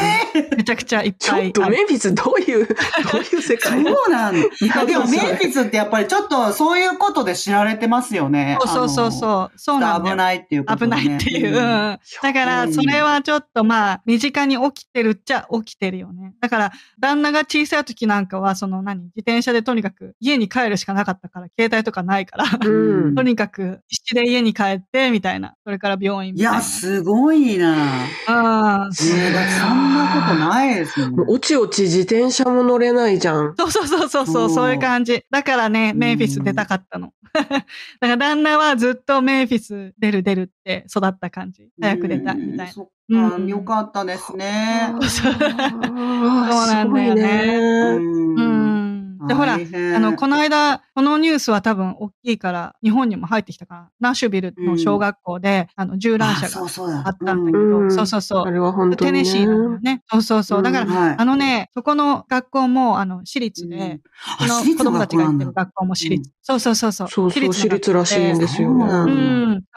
[0.58, 1.50] めちゃくちゃいっちょぱいある。
[1.50, 4.40] っとメンフィスどういう、どういう世そ界うなんだ。
[4.40, 8.58] いやでもメンフィスってやっぱりちょっとそういうことで知られてますよね。
[8.62, 9.12] そうそうそうう。
[9.12, 9.58] そう。
[9.58, 11.48] そうなんだよ危ないっていうこと危ねないっていう。
[11.50, 11.54] うん。
[11.54, 16.34] だから、それはちょっとまあ、身近に起きてるっちゃ起きてるよね。
[16.42, 25.56] だから、旦那が小さい時なんかは、その何、自転車でとにかく家に帰るしかなかったから、携帯とかないから、うんとにかく必死で家に帰って、みたいな。
[25.64, 26.52] それから病院みたいな。
[26.54, 27.74] いや、すごいな。
[27.74, 27.76] うん。
[27.76, 27.86] ね
[28.28, 31.12] えだってそんなことないですもん。
[31.12, 33.56] もうおちおち自転車も乗れないじゃん。
[33.58, 35.24] そうそうそうそうそう、そうそういう感じ。
[35.30, 37.14] だからね、メンフィス出たかったの。
[38.00, 41.70] だから旦那はずっとメンフィス出る出るって育った感じ。
[41.82, 42.68] 早く出たいみたいな。
[42.68, 44.94] そっか、うんよかったですね。
[45.02, 48.80] そう なんだよねうんうん。
[49.28, 49.58] で、ほら、あ
[50.00, 56.66] の、この間、このニュースは多分大きいから、日本にも入ってきたから、ナッシュビルの小学校で、あの、銃乱射が
[57.06, 58.48] あったんだけど、うんそうそうそう。
[58.48, 59.24] あれは本当にね。
[59.24, 60.04] テネシーなんだよね。
[60.10, 60.64] そうそうそう。
[60.64, 64.02] だから、はいあのね、そこの学校も、あの、私立で、うん
[64.40, 66.32] あの子供たちが行ってる学校も私立。
[66.50, 67.08] そうそうそうそう。
[67.10, 69.14] そうそう、私立らしいんですよそうなうね。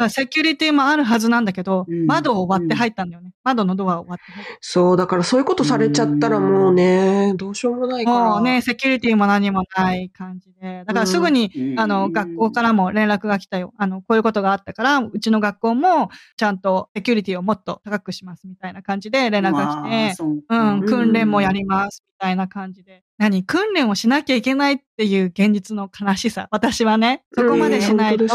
[0.07, 0.11] ん。
[0.11, 3.33] セキュリティもあるはずなんだけど、うん窓を割って入ったんだよね。
[3.45, 4.59] 窓のドアを割って入った。
[4.63, 8.19] そう、だからそういうことされちゃったらもうね、どうしようもないから。
[8.31, 10.85] もうね、セキュリティも何もない感じで。
[10.87, 13.75] だからすぐに、うんあの、学校からも連絡が来たよ。
[13.77, 16.09] あの、こういうことがあったから、うちの学校も
[16.39, 23.03] ちゃんとセキュリティをもっと高くしますみたいな感じで連絡が来て、うん、訓練もやりますみたいな感じで。
[23.19, 26.49] 何訓練をしなきゃいけないっていう現実の悲しさ。
[26.51, 28.27] 私はね、そこまでしないと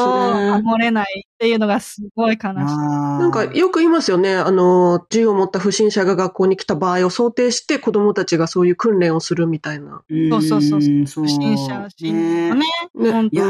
[0.64, 2.54] 守れないっていうのがすごい悲しい。
[2.54, 4.36] ななんかよく言いますよね。
[4.36, 10.04] あの、銃を持った不審者が学校に来た場合を想定して子供たちがそういう訓練をするみたいな。
[10.32, 11.08] そうそうそうそう。
[11.08, 12.56] そ不審者心ね。
[12.56, 12.64] ね
[12.96, 13.44] 本いや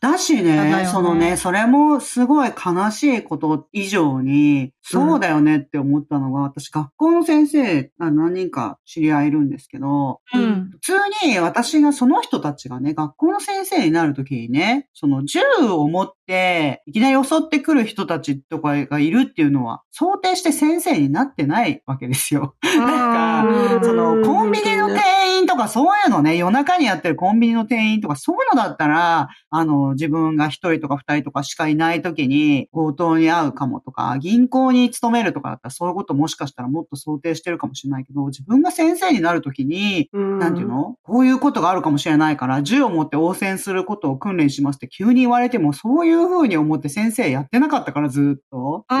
[0.00, 10.65] 当だしねやだよねそのね、それもすごい悲しいこと以上に、そうだよねって思ったのが、私学校の先生、あ何人か知り合いいるんですけど、うん。
[10.70, 10.92] 普通
[11.26, 22.54] に私がその人たちがね、学校の先生になるときにね、その銃を持って、いきなり襲ってくる人たちとかがいるっていうのは、想定して先生になってないわけですよ。
[22.62, 40.96] なんか、その、コンビニの店員とかそういうのね、夜中にやってるコンビニの店員とかそういうのだったら、あの、自分が一人とか二人とかしかいない時に強盗に遭うかもとか、銀行に勤めるとかだったらそういうこともしかしたらもっと想定してるかもしれないけど、自分が先生になる時に、なんていうの？
[41.02, 48.84] こういうことがあるかもしれないから、銃を持って応戦することを訓練しますって急に言われても、そういう風に思って先生やってなかったから、ずっと。
[48.88, 48.94] う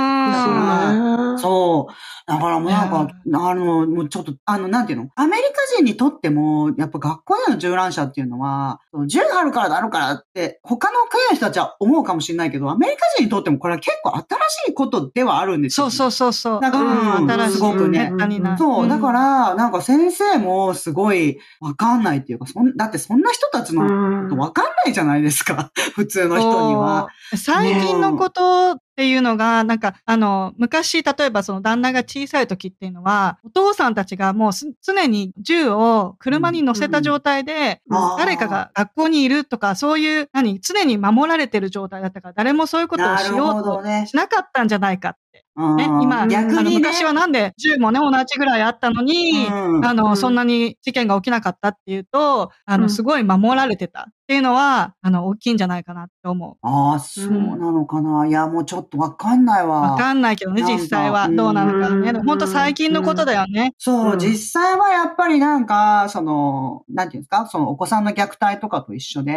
[1.36, 1.40] ん。
[1.40, 2.30] そう。
[2.30, 5.10] だからもうなんか、あの、もうちょっと、あの、なんていうの？
[5.14, 14.22] アメリカ人にとっても、やっぱ学校での銃乱射っていうのは、銃があるからだろうからって、他の国の人たちは思うかもしれないけど、アメリカ人にとってもこれは結構新
[14.66, 15.90] しいことではあるんですよ。
[15.90, 16.60] そうそうそうそう。
[16.60, 18.12] だからうん新しいすごくね
[18.58, 25.70] そう、だか、ら、なんか先生もすごいわかんないっていうか、そん、だってそんな人たちのことわかんないじゃないですか。
[25.94, 27.08] 普通の人には。
[27.36, 37.82] 最近のことっていうのが、なんか、あの、昔、例えばその旦那が小さい時っていうのは、お父さんたちがもうす常に銃を車に乗せた状態で、
[38.16, 43.82] 誰かが学校にいるとか、そういう、何、常に守られてる状態だったから、誰もそういうことをしようと。
[44.06, 45.44] しなかったんじゃないかって。
[45.56, 50.16] うんね、今、あの逆にね、昔はなんで銃もね、同じぐらいあったのに、うんあの、うん。
[50.16, 52.90] そんなに事件が起きなかったっていうと、あの、うん。
[52.90, 58.26] すごい守られてたっていうのは、あの、大きいんじゃないかなって思ああ、そうなのかな。
[58.26, 59.68] いや、もうちょっとわかんないう。
[59.68, 59.92] わ。
[59.92, 62.10] わかんないけどね、実際はどうなのかね。
[62.10, 63.74] うんほんと最近のことだよね。
[63.78, 69.32] そう、うん実際はやっぱりなんか、その、なんていうんですか、そのお子さんの虐待とかと一緒で、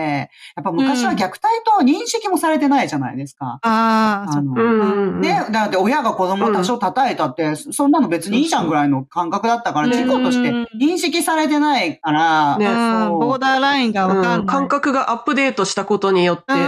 [0.55, 1.39] やっぱ昔は虐待
[1.77, 3.59] と認識もされてないじゃないですか。
[3.61, 12.73] ああ、そあの、うんね、だって親が子供を多少叩いたって、そんなの別にいいじゃんぐらいの感覚だったから、うん事故として認識されてないから、ねうん
[13.09, 14.55] そうボーダーラインがわかんない。
[14.91, 16.59] がアップデートしたことによって、うん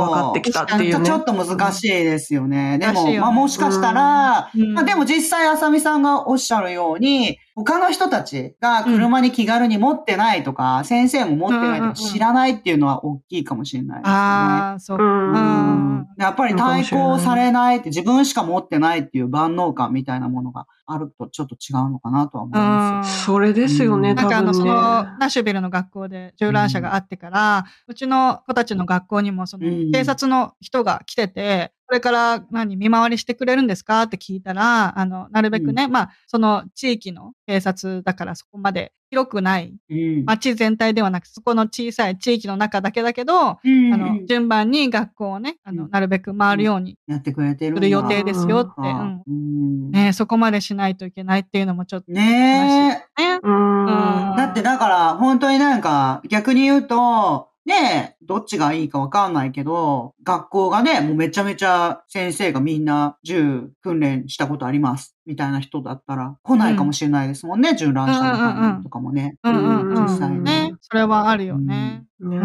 [0.00, 1.04] 分かってきたっていうね。
[1.04, 2.78] ちょっと難しいですよね。
[2.78, 4.74] でも、まあもしかしたら、うん。
[4.74, 14.14] まあでも実際、あさみさんがおっしゃるように、他の人たちが車に気軽に持ってないとか、先生も持ってないとか知らないっていうのは大きいかもしれないですね。
[14.14, 15.04] ああ、そうか。
[15.04, 15.98] ううん。
[15.98, 16.08] ん。
[16.18, 23.24] やっぱり対抗されないって自分しか持ってないっていう万能感みたいなものがあるとちょっと違うのかなとは思います。
[23.24, 24.16] それですよね、うん。
[24.16, 24.70] 多なんかあの、分ね。
[24.70, 24.74] その、
[25.18, 34.02] ナッシュビルの学校で銃乱射があってから、うちの子たちの学校にも、そのうん、警察の人が来てて、これから何、見回りしてくれるんですか？
[34.04, 40.24] って聞いたら、あの、なるべくね、まあ、その地域の警察だからそこまで広くない、うん。
[40.24, 45.90] 街全体ではなく、そこの小さい地域の中だけだけど、うんあの、順番に学校をね、あの、うん。
[45.90, 49.22] なるべく回るようにやってくれてるする予定ですよって、うあん。
[49.26, 49.90] うん。
[49.90, 53.22] ねそこまでしないといけないっていうのもちょっとねえ。
[53.22, 53.40] ね。
[53.42, 54.30] うん。
[54.30, 54.36] うん。
[54.36, 65.14] だってだから、本当になんか、逆に言うと、ねえ、どっちがいいかわかんないけど、学校がね、もうめちゃめちゃ先生がみんな銃訓練したことあります。
[65.26, 69.36] みたいな人だったら来ないかもしれないですもんね、銃乱射のとかもね。
[69.44, 70.02] うんうんうん。
[70.04, 70.72] 実際にね。
[70.80, 72.04] それはあるよね。
[72.20, 72.38] ね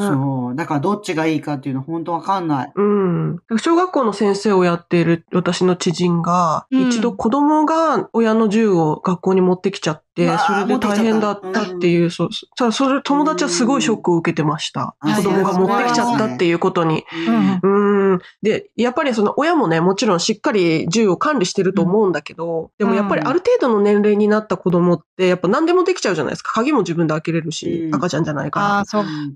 [0.00, 0.56] そう。
[0.56, 2.72] だからどっちがいいかっていうの本当わかんない。
[2.74, 3.38] うん。
[3.58, 14.96] 小学校の先生をやっている私の知人が、うん一度子供が親の銃を学校に持ってきちゃって、それで大変だったっていう、そう、それ友達はすごいショックを受けてました。
[15.02, 17.04] うん子供が持ってきちゃったっていうことに。
[17.62, 18.20] うんうん。
[18.42, 26.52] で、やっぱりその親もね、もちろんしっかり銃を管理してると思うんだけど、でもやっぱりある程度の年齢になった子供って、やっぱ何でもできちゃうじゃないですか。
[26.52, 28.84] 鍵も自分で開けれるし、うん赤ちゃんじゃないから。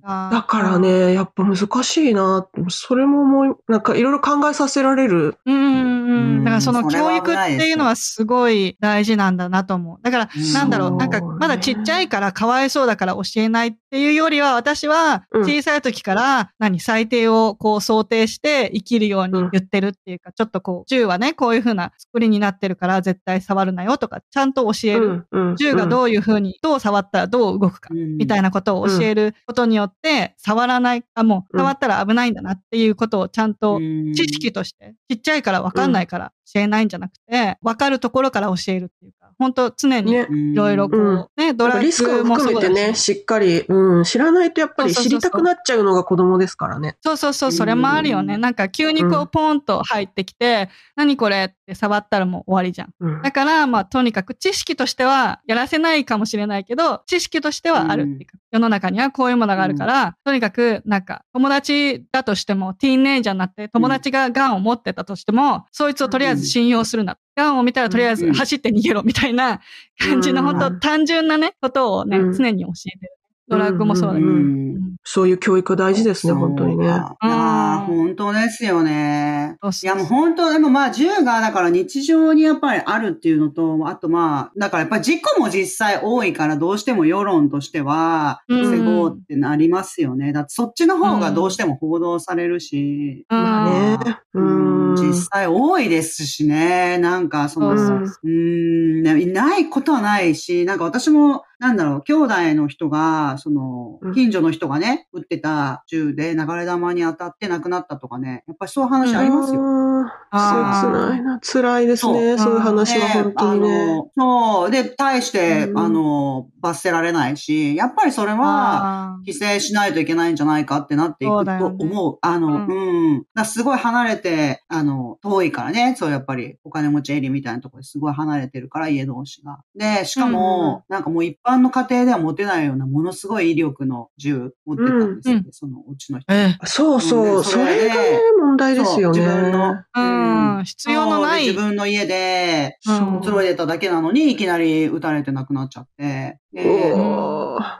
[0.03, 2.47] だからね、やっぱ難しいな。
[2.69, 5.37] それも思い、なんかいろいろ考えさせられる。
[5.47, 6.45] うん。
[6.45, 9.99] だからその教育っていうのはすごい大事なんだなと思う。
[10.03, 25.27] だからうんなんだろう、なんかまだちっちゃいからかわいそうだから教えないっていうよりは私はうん小さい時から何最低をこう想定して生きるように言ってるっていうか、ちょっとこう銃はね、こういう風な作りになってるから絶対触るなよとかちゃんと教える。
[25.33, 27.91] うん銃がどういう風に、どう触ったらどう動くか。
[27.93, 28.43] みたいな。
[28.43, 34.13] なことを教えることによって、触らない、あ、も触ったら危ないんだなっていうことをちゃんとうん。
[34.15, 40.29] 知識として、ちっちゃいから分かんないから教えないんじゃなくて、分かるところから教えるっていうか、本当常にね。
[40.31, 43.13] いろいろこうんう、ね、ドラッグリスクをも含めてね、し。
[43.13, 46.97] しっかり、うん、知らないとやっぱり知りたくなっちゃうのが子供ですからね。
[47.03, 48.35] そうそうそう、それもあるよね。
[48.35, 52.93] うんなんか急にこううポンと入ってきて、何これって触ったらもう終わりじゃん。
[53.01, 67.19] うんだから、まあ、とにかく知識としてはやらせないかもしれないけど、知識としてはあるっていうか、世の中にはこういうものがあるから、とにかく、なんか、友達だとしても、ティーンネイジャーになって、友達がガンを持ってたとしても、そいつをとりあえず信用するな。
[67.37, 69.61] ガンを見たらとりあえず走って逃げろみたいな
[69.99, 72.33] 感じの、うん本当単純なね、ことをね、うん。
[72.33, 73.17] 常に教えてる。
[73.53, 74.27] ドラッグもそうだけど。
[74.27, 74.63] うんうん
[75.05, 76.87] そういう教育大事ですね、本当にね。
[76.87, 79.59] そうかいやーうん本当ですよね。
[79.83, 90.33] いやもう本当、でもまあ銃がだから日常にやっぱりあるっていうのと、あとまあ、だからやっぱり事故も実際多いからどうしても世論としては、うん防ごうってなりますよね。
[90.33, 94.19] だってそっちの方がどうしても報道されるし、うんまあね。
[94.35, 94.73] うん。
[94.95, 96.99] 実際多いですしね。
[96.99, 109.61] なんかその、そうん、ないことはないし、なんか私も、なんだろう、兄弟の人が、そのうん、近所の人がね、撃ってた銃で流れ弾に当たって亡くなったとかね、やっぱりそういう話ありますよ。
[109.61, 111.41] そう、辛いな。
[111.41, 112.39] 辛いですね。
[112.39, 114.03] そういう話は本当にでね。
[114.17, 114.71] そう。
[114.71, 122.19] で、対して、うんあの、罰せられないし、やっぱりそれは、規制しないといけないんじゃないかってなっていくと思う。
[122.23, 123.25] あの、ううんん。
[123.35, 129.61] だすごい離れて、あの、遠いからね、そうやっぱりお金持ちエリアみたいなところですごい離れてるから、家同士が。
[129.75, 136.33] で、しかも、なんかもう一般の家庭では持てないようなものすごい威力の銃持ってたんですよね、うんそのうちの人。
[136.33, 137.45] えそうそう。
[137.45, 139.21] そうんそれがね、問題ですよね。
[139.21, 140.23] 自分の、うん
[140.65, 146.39] 必要のない自分の家で、うんくつろいでただけなのに、いきなり撃たれて亡くなっちゃって。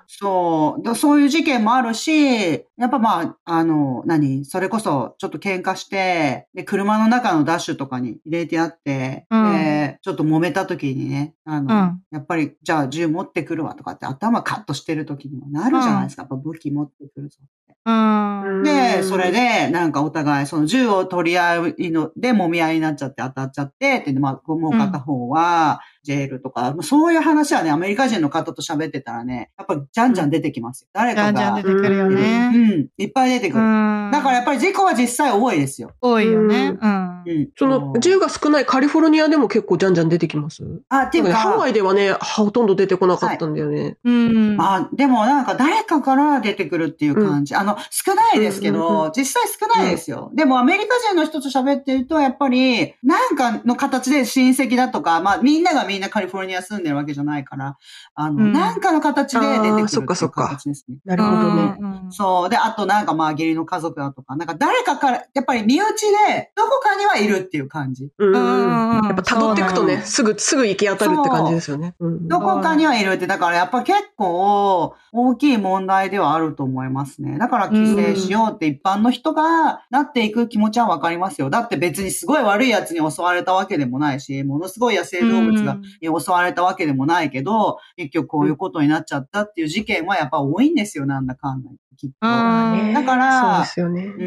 [0.07, 0.83] そう。
[0.83, 16.23] だそういう事件もあるし、やっぱまあ、あの、何それこそ、ちょっと喧嘩して、で、車の中のダッシュとかに入れてあって、うんで、ちょっと揉めた時にね、あの、うんやっぱり、じゃあ銃持ってくるわとかって頭カットしてる時にもなるじゃないですか。
[16.23, 17.77] やっぱ武器持ってくるぞって。
[17.85, 17.91] う
[18.61, 18.63] ん。
[18.63, 30.89] で、それで、なんかお互い、その銃を取り合いの、で、揉み合いになっちゃって当たっちゃって、って、まあ、もう片方は、ジェールとか、そういう話はね、アメリカ人の方と喋ってたらね、やっぱりじゃんじゃん出てきますよ。
[30.93, 31.33] 誰じゃかが。
[31.33, 32.49] んじゃん出てくるようね。
[32.51, 33.65] ん、いっぱい出てくる。
[33.65, 35.93] うんだからやっぱり事故は実際多いですよ。
[36.01, 36.77] 多いよね。
[36.81, 37.23] うん。
[37.27, 37.49] うん。
[37.57, 43.97] その、銃が少ないカリフォルニアでも結構じゃんじゃん出てきますあ、っていうか、ハワイではね、ほとんど出てこなかったんだよね。
[44.05, 44.57] うん。
[44.61, 47.55] あ、でもなんか誰かから出てくるっていう感じ。
[47.55, 50.31] あの、少ないですけうんうんど、実際少ないですよ。
[50.35, 57.77] でもアメリカ人の人と喋ってると、やっぱり、なんかの形で親戚だとか、まあみんながみんなカリフォルニア住んでるわけじゃないから、
[58.15, 60.97] あの、うんなんかの形で出てくるっていうあーそっかそっか形ですね。
[61.05, 61.77] なるほどね。
[61.81, 62.49] うんそう。
[62.51, 65.85] で、あとなんかまあ義理の家族だとか、なんか誰かから、やっぱり身内
[66.29, 68.11] でどこかにはいるっていう感じ。
[68.19, 68.33] うん。
[68.33, 71.95] やっぱ辿っていくとね、すぐ、すぐ行き当たるって感じですよね。
[71.99, 77.39] うんどこかにはいるって、だからやっぱ結構大きい問題ではあると思いますね。
[77.39, 81.51] だから規制しようって一般の人がなっていく気持ちはわかりますよ。
[81.51, 91.71] だって別にすごい悪い奴に襲われたわけでもないし、ものすごい野生動物が襲われたわけでもないけど、結局こういうことになっちゃったっていう事件はやっぱ多いんですよ、なんだかんだ
[92.03, 92.27] きっと。
[92.27, 94.05] うんだからそうですよね。
[94.07, 94.25] う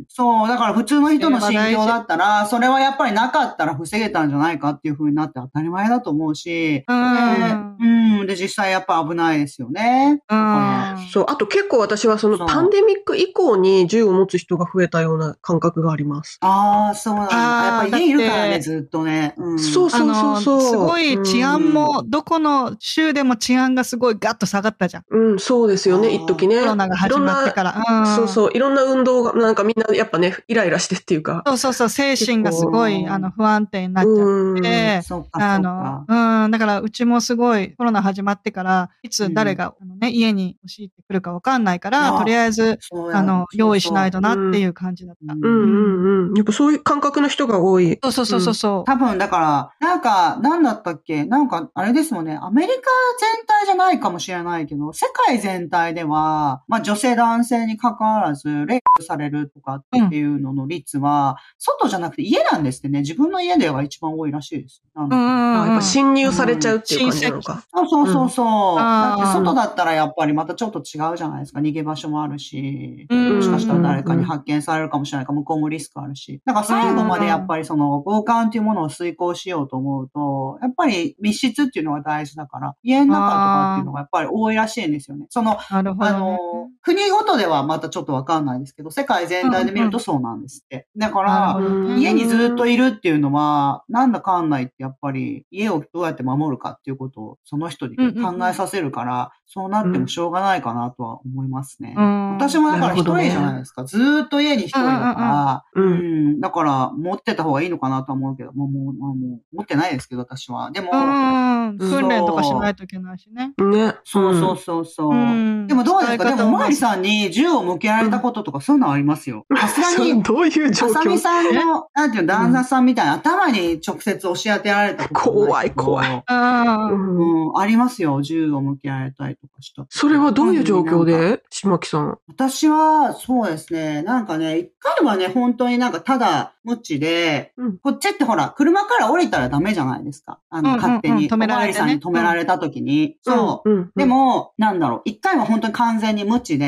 [0.00, 0.04] ん。
[0.08, 0.48] そう。
[0.48, 7.86] だから普通の人の心境だったら、それはやっぱりなかったら防げたんじゃないかっていう風になって当たり前だと思うし、うんで
[8.20, 8.26] うん。
[8.26, 10.22] で、実際やっぱ危ないですよね。
[10.28, 11.24] うんそう。
[11.28, 16.38] あと結構私はそのパンデミック以降に銃を持つ人が増えたような感覚があります。
[16.42, 17.36] ああ、そうなんだ。
[17.36, 19.34] やっぱり家いるからね、ずっとね。
[19.38, 19.58] うん。
[19.58, 20.58] そうそうそうそう。
[20.58, 25.04] あのすごい治安うも、どこの州でも治安がすごいガッと下がったじゃん。
[25.08, 26.60] うん、そうですよね、一時ね。
[26.60, 27.84] コロナが始まってから。
[27.88, 31.42] うんそうそう、いろんな運動が、なんかみんなやっぱね、イライラしてっていうか。
[31.46, 35.00] そうそうそう、精神がすごい、あの、不安定になっちゃうんって、
[35.32, 36.04] あかの、。
[36.08, 42.78] うん、だからうちもすごいコロナ始まってから、いつ誰が、あのね、家に押し入ってくるかわかんないから、とりあえず、
[43.12, 45.34] あの、用意しないとなっていう感じだった。
[45.34, 46.34] うんうんうんうん。
[46.34, 47.98] やっぱそういう感覚の人が多い。
[48.02, 48.84] そうそうそうそうそう。
[48.84, 51.24] 多分だから、なんか、なんだったっけ？
[51.24, 52.38] なんか、あれですもんね。
[52.40, 52.74] アメリカ
[53.20, 63.00] 全体じゃないかもしれないけど、世界全体では、まあ女性男性に関わらず、レイプされるとかっていうのの率は、外じゃなくて家なんですってね。
[63.00, 64.82] 自分の家では一番多いらしいです。
[64.94, 67.62] なんだかうんあやっぱ侵入されちゃうっていう感じなのか。
[67.74, 68.76] そうそうそうそう。
[68.76, 71.60] だあーって外だったらやっぱりまたちょっと違うじゃないですか。
[71.60, 73.06] 逃げ場所もあるし。
[73.10, 76.40] うんもしかしたら誰かに発見されるかもしれないから、向こうもリスクあるし。
[76.44, 85.26] だから最後までやっぱりその強姦っていうものを遂行しようと思うと、やっぱり密室っていうのが大事だから、家の中とかっていうのがやっぱり多いらしいんですよね。
[85.30, 86.16] その、なるほど、ね。
[86.16, 86.38] あの、
[86.84, 90.86] 国ごとではまたちょっとわかんないですけど、世界全体で見るとそうなんですって。
[90.96, 101.94] だかなら家にずっといるっていうのは、なんだかんないってやっぱり家をどうやって守るかっていうことをその人に考えさせるから、そうなってもしょうがないかなとは思いますね。
[101.96, 103.84] うん私もだから一人じゃないですか。
[103.84, 110.70] ずーっと家に一人だから、うんうんだから持ってた方がいいのかなとは思うけど、もう、もう、まあもう持ってないですけど、私は。
[110.72, 113.54] でも、うん、訓練とかしないといけないしね。
[113.58, 113.94] ね。
[114.04, 115.14] そうそうそうそう。
[115.14, 116.36] うんでもどうですか？
[116.36, 119.46] でも、おさんに銃を向けられたこととか、そういうのはありますよ。
[119.56, 128.22] さすがに、どういう状あさみ況さんの、なんていうの、旦那さんみたいな、頭に直接押し当てられたこと怖い怖いうんありますよ。
[128.22, 129.86] 銃を向けられたりとかした。
[129.88, 131.42] それはどういう状況で？
[131.50, 132.18] 島木さん。
[132.28, 134.02] 私は、そうですね。
[134.02, 140.38] なんかね、一回はね、本当になんかただ無知で、うんこっちってほら、車から降りたらダメじゃないですか。
[140.50, 141.28] あの、うんうんうん勝手に。
[141.28, 143.16] 止められてねおまわりさんに止められた時に。
[143.22, 143.70] そう。
[143.70, 143.90] うん。
[143.94, 146.63] でも、なんだろう、一回は本当に完全に無知で、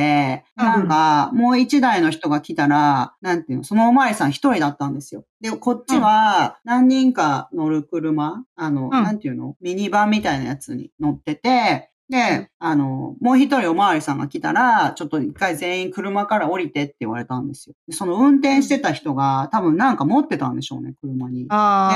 [0.58, 5.24] うんなんか、もう一台の人が来たら、なんていうの、そのおまわりさん一人だったんですよ。
[5.40, 17.74] で、こっちは、何人か乗る車、あの、なんていうの、ミニバンみたいなやつに乗ってて、で、あの、もう一人おまわりさんが来たら、ちょっと一回全員車から降りてって言われたんですよ。
[17.88, 21.46] でその運転してた人が多分なんか持ってたんでしょうね、車に。
[21.48, 21.90] あ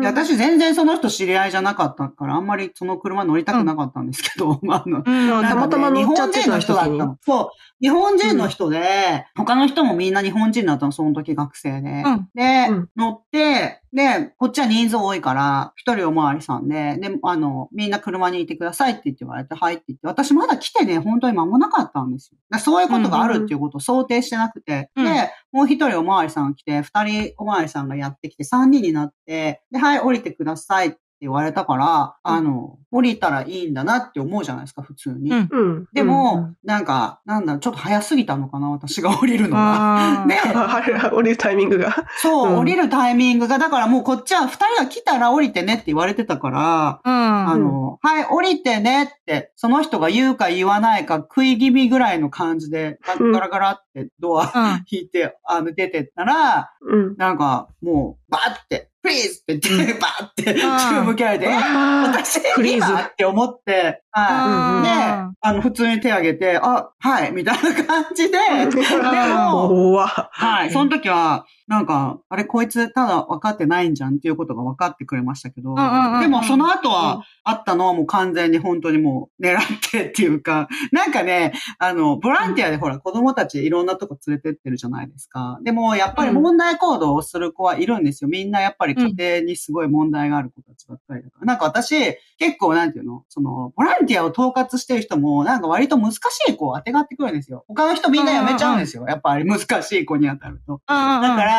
[0.00, 5.02] で、私全然その人知り合いじゃなかったから、あんまりその車乗りたくなかったんですけど、 あの、あ。
[5.04, 7.18] うんあたまたま日本人の人だったの。
[7.20, 7.48] そう。
[7.80, 12.04] 日本人の人で、他の人もみんな日本人だったの、その時学生で。
[12.06, 22.58] うんで、うん乗って、で、こっちは人数多いから、一人おまわりさんで、で、あの、みんな車にいてくださいって言って言われて、はいって言って、私まだ来てね、本当に間もなかったんですよ。
[22.58, 35.30] そういうことがあるっていうことを想定してなくて、うんで、もう一人おまわりさんが来て、二人おまわりさんがやってきて、三人になって、で、はい、降りてくださいって言われたから、あの、降りたらいいんだなって思うじゃないですか、普通に。
[35.30, 35.88] うんうん。
[35.92, 40.22] でも、なんか、なんだちょっと早すぎたのかな、私が降りるのが。
[40.22, 41.94] あー で、うん、あれ、降りるタイミングが。
[42.18, 47.48] そう、うん降りるタイミングが、だからもうこっちは二人が来たら降りてねって言われてたから、うん。
[47.48, 54.84] あの、はい、降りてねって、その人が言うか言わないか食い気味ぐらいの感じで、うんガラガラってドアうん。
[54.90, 57.16] 引いて、あの、出てったら、うん。
[57.16, 60.56] なんか、もう、バーって、プリーズって言って、バーって、ん。
[60.56, 64.86] 銃向けられて、私、フリーズ今って思って、はい。
[64.86, 68.38] で、うんあの、普通に手挙げて、あ、はい、みたいな感じで、
[68.70, 75.74] でも、 怖はい、その時は、なんか、あれ、こいつただ分かってないんじゃんっていうことが分かってくれましたけど、
[76.20, 85.58] でもその後は、あったのはもう完全に本当にもう狙ってっていうか、 なんかね、あの、ボランティアでほら、子供たちいろんなとこ連れてってるじゃないですか。
[85.62, 88.30] でも、やっぱり問題行動をする子はいるんですよ。
[88.30, 91.46] みんなやっぱり家庭にすごい問題がある子たちばっかりだから。
[91.46, 93.24] なんか私、結構なんていうの？
[93.28, 97.64] その、ボランティアを統括してる人も、なんか割と難しい子を当てがってくるんですよ。
[97.68, 99.04] 他の人みんな辞めちゃうんですよ。
[99.08, 100.80] やっぱり難しい子に当たると。
[100.86, 101.51] だかだら、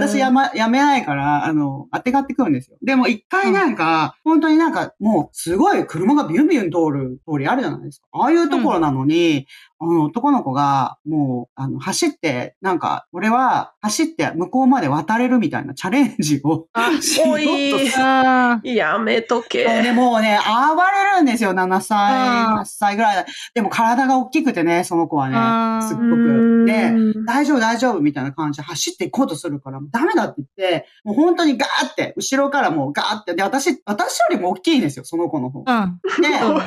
[0.00, 2.76] 私やま、やめないから、あの、当てがってくるんですよ。
[2.82, 8.08] でも一回なんか、本当になんか、もう、すごい車がビュンビュン通る通りあるじゃないですか。
[8.12, 9.46] ああいうところなのに、
[9.80, 16.66] 男の子が、もう、あの、走って、なんか、俺は、走って向こうまで渡れるみたいなチャレンジを
[17.00, 18.00] しようとす
[18.64, 19.64] やめとけ。
[19.82, 23.26] でもうね、暴れるんですよ、7歳、うん8歳ぐらい。
[23.54, 26.64] でも体が大きくてね、その子はうんね、すっごく。
[26.66, 35.64] で、大丈夫大丈夫みたいな感じで走っていこうとするから、ダメだって言って、もう本当にガーって、後ろからもうガーって、で、私、私よりも大きいんですよ、その子の方。
[35.64, 35.86] で、 うん。
[35.86, 36.64] 小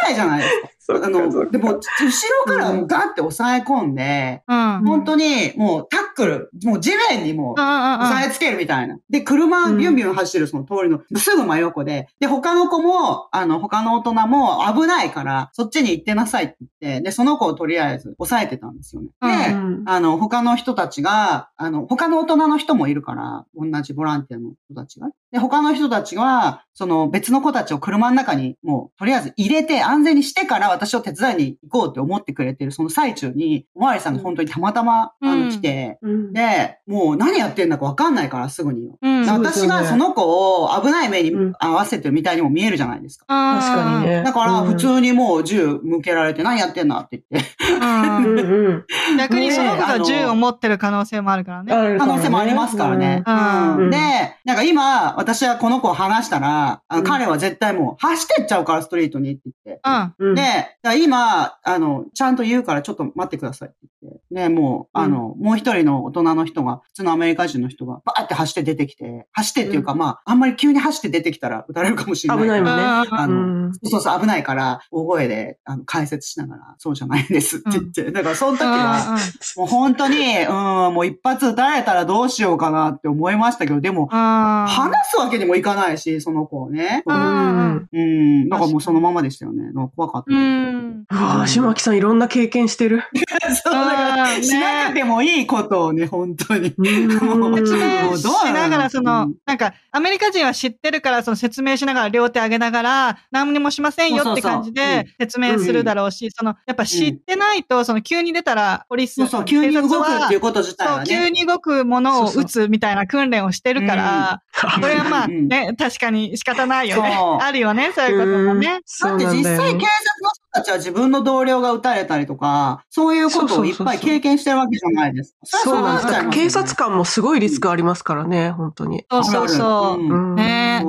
[0.00, 0.68] さいじゃないですか。
[0.88, 4.84] あの、でも、後ろからもうガーって押さえ込んで、うん。
[4.84, 8.98] 本当にもうタックル、もう地面にもう、押さえつけるみたいな。
[9.08, 19.08] で、車うんビュンビュン走るその通りのすぐ真横で、で、他の子も、あの、他の大人も危ないから、そっちに行ってなさいって言って、で、その子をとりあえず抑えてたんですよね。
[19.20, 25.08] で、うんあの、他の人たちが、あの、他の大人の人もいるから、同じボランティアの人たちが。
[25.30, 38.92] で、他の人たちは、その別の子たちを車の中にもう、とりあえず入れて安全にしてから私を手伝いに行こうって思ってくれてる、その最中に、おまわりさんが本当にたまたま、あの、うん来て、うんで、もう何やってんだかわかんないから、すぐに。
[39.00, 39.26] うん。
[39.26, 43.26] 私がその子を危ない目にうん合わせてるみたいにも見えるじゃないですか。
[43.26, 44.06] 確かに。
[44.06, 44.22] ね。
[44.22, 47.50] だから、うん普通にもう銃向けられて、何やってんだって言って。
[49.18, 51.98] 逆にその子が銃を持ってる可能性もあるからね。
[51.98, 53.22] 可能性もありますからね。
[53.26, 53.98] うんうんで、
[54.44, 60.34] なんか今、私はこの子を話したら、彼は絶対もう走ってっちゃうから、ストリートにって言って。
[60.34, 60.61] で、
[61.02, 63.91] 今、あの、ちゃんと言うからちょっと待ってください。
[64.32, 64.48] 言って。
[64.48, 72.44] で、もう、あの、もう一人の大人の人が、普通のアメリカ人の人が、バーって走って出てきて、走ってっていうか、まあ、あんまり急に走って出てきたら撃たれるかもしれない。
[72.44, 72.82] 危ないもんね。
[72.82, 78.10] あの、うんそうそう、危ないから、大声で、あの、解説しながら、そうじゃないんですって言って。
[78.10, 79.18] だから、その時は、
[79.56, 87.02] もう本当に、うん、もう一発撃たれたらどうしようかなって思いましたけど、でも、話すわけにもいかないし、その子をね。
[87.06, 88.48] うんうんうん。
[88.48, 89.72] だからもうそのままでしたよね。
[89.96, 90.34] 怖かった。
[90.34, 91.04] うん。
[91.10, 93.02] うわあ、島木さんいろんな経験してる。
[93.64, 96.74] そう、だから、うんしなくてもいいことをね、本当に。
[96.76, 97.10] うん。
[97.10, 99.34] 説明しながら、その、うん。
[99.46, 111.10] なんか、アメリカ人は知ってるから、その説明しながら、両手上げながら、何にもしませんよって感じで説明するだろうし、その、やっぱ知ってないと、その、急に出たら、ポリス、そうそう、急に動くっていうこと自体そう、はね。
[111.10, 114.42] 急に動くものを撃つみたいな訓練をしてるから、
[114.80, 115.48] これはまあうん。
[115.48, 117.18] ね、確かに仕方ないよね。
[117.40, 118.80] あるよね、そういうこともね。
[119.00, 125.58] だって実際警察の人たちは自分の同僚が撃たれたりとか、そういうことをいっぱい経験してるわけじゃないですか。
[125.58, 126.06] そうなんです。
[126.06, 129.04] だから警察官官もすごいリスクありますからね、本当に。
[129.10, 130.02] そうそうそう。
[130.02, 130.84] うんね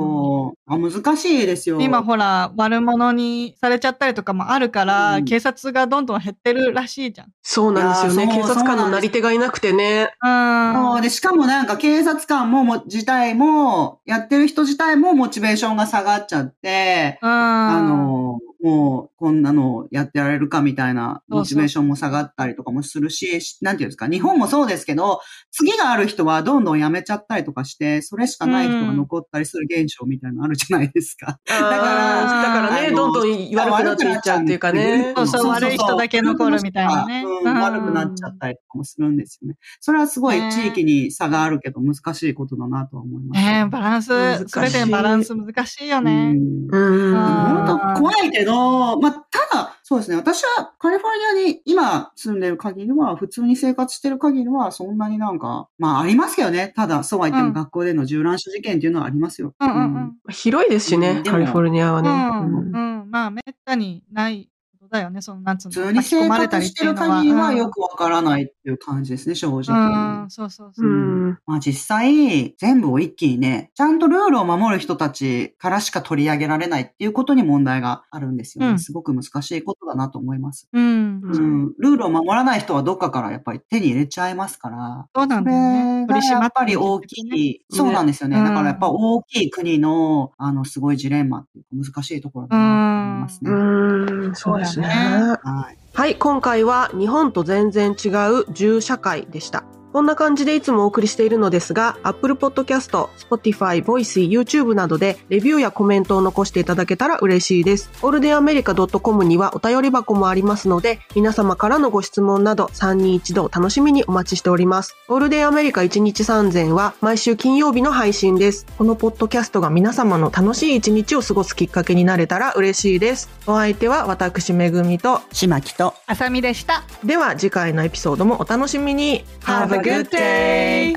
[0.66, 1.78] あ難しいですよ。
[1.80, 7.32] 今ほら、悪者にされちゃったりとかもあるから、うん警察がどんどん減ってるらしいじゃん。
[7.42, 8.32] そうなんですよね。
[8.34, 10.10] 警察官のなり手がいなくてね。
[10.22, 11.02] うん。
[11.02, 17.28] で、しかもなんか警察官もも自体も、やってる人自体もモチベーションが下がっちゃって、うん。
[17.28, 31.38] あの、もうこんなのやってられるかみたいなモチベーションも下がったりとかもするし、しなんていうんですか、日本もそうですけど、次がある人はどんどん辞めちゃったりとかして、それしかない人が残ったりする現象みたいなのあるじゃないですか。
[31.46, 35.12] だから、だからね、どんどん悪くなっていっちゃうっていうかね。
[35.14, 39.56] そうそう悪い人だけ残るみたいなね悪くなっちゃったりとかもするんですよね。
[39.80, 43.44] それはすごい地域に差があるけど難しいことだなとは思います。
[43.44, 44.08] ねえバランス
[44.48, 46.34] すべてのバランス難しいよね。
[46.70, 47.16] うんうん。
[47.16, 48.53] あ本当怖いけど、
[49.00, 50.16] まあ、ただ、そうですね。
[50.16, 56.72] 私はカリフォルニアに今住んでる限りは、普通に生活してる限りは、そんなになんか、まあありますけどね。
[56.76, 59.54] ただ、そうは言ってうんも学校での銃乱射事件っていうのはありますよ。
[59.60, 60.32] うんうんうん。
[60.32, 62.08] 広いですしね、カリフォルニアはね。
[62.08, 63.00] ううんん。
[63.02, 63.10] うん。
[63.10, 64.48] まあ、めったにない
[64.94, 67.18] だよね、その、なんつう普の、通に生巻き込まれた活してるりっていうのは。
[67.18, 69.62] 限りはよくわからないっていう感じですね、正直。
[69.68, 70.90] うん、うんそうそうそうう。
[70.90, 71.38] ん。
[71.46, 78.70] まあ実際、全部を一気にね、ちゃんとルールを守る人たちからしか取り上げられないっていうことに問題があるんですよね。
[78.72, 80.68] うんすごく難しいことだなと思います。
[80.72, 81.20] うん。
[81.22, 85.06] ううん、ルールを守らない人はどっかからやっぱり手に入れちゃいますから。
[85.14, 86.06] そうなんだよね。
[86.30, 88.38] やっぱり大ねきい、そうなんですよね。
[88.38, 93.50] うんだからやっぱ大きい国の、あの、すごいジレンマっていうか難しいところだなと思いますね。
[93.50, 94.83] うん、そうですね。
[94.84, 95.78] ねはい。
[95.92, 99.64] はい、今回は日本と全然違う銃社会でした。
[99.94, 107.90] こんな感じでいつもお送りしているのですが、Apple Podcast、Spotify、Voice、YouTube などでレビューやコメントを残していただけたら嬉しいです。
[108.02, 114.96] オールデンアメリカ .com にはお便り箱もありますので、皆様からのご質問など3人一度楽しみにお待ちしております。
[115.06, 118.66] オールデンアメリカ1日3000は毎週金曜日の配信です。
[118.76, 123.30] このポッドキャストが皆様の楽しい一日を過ごすきっかけになれたら嬉しいです。
[123.46, 126.82] お相手は私めぐみと島木と、あさみでした。
[127.04, 130.94] では次回のエピソードもお楽しみに Have a good day!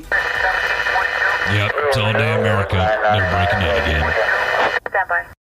[1.52, 2.76] Yep, it's all day America.
[2.76, 4.14] They're breaking it again.
[4.88, 5.37] Stand by.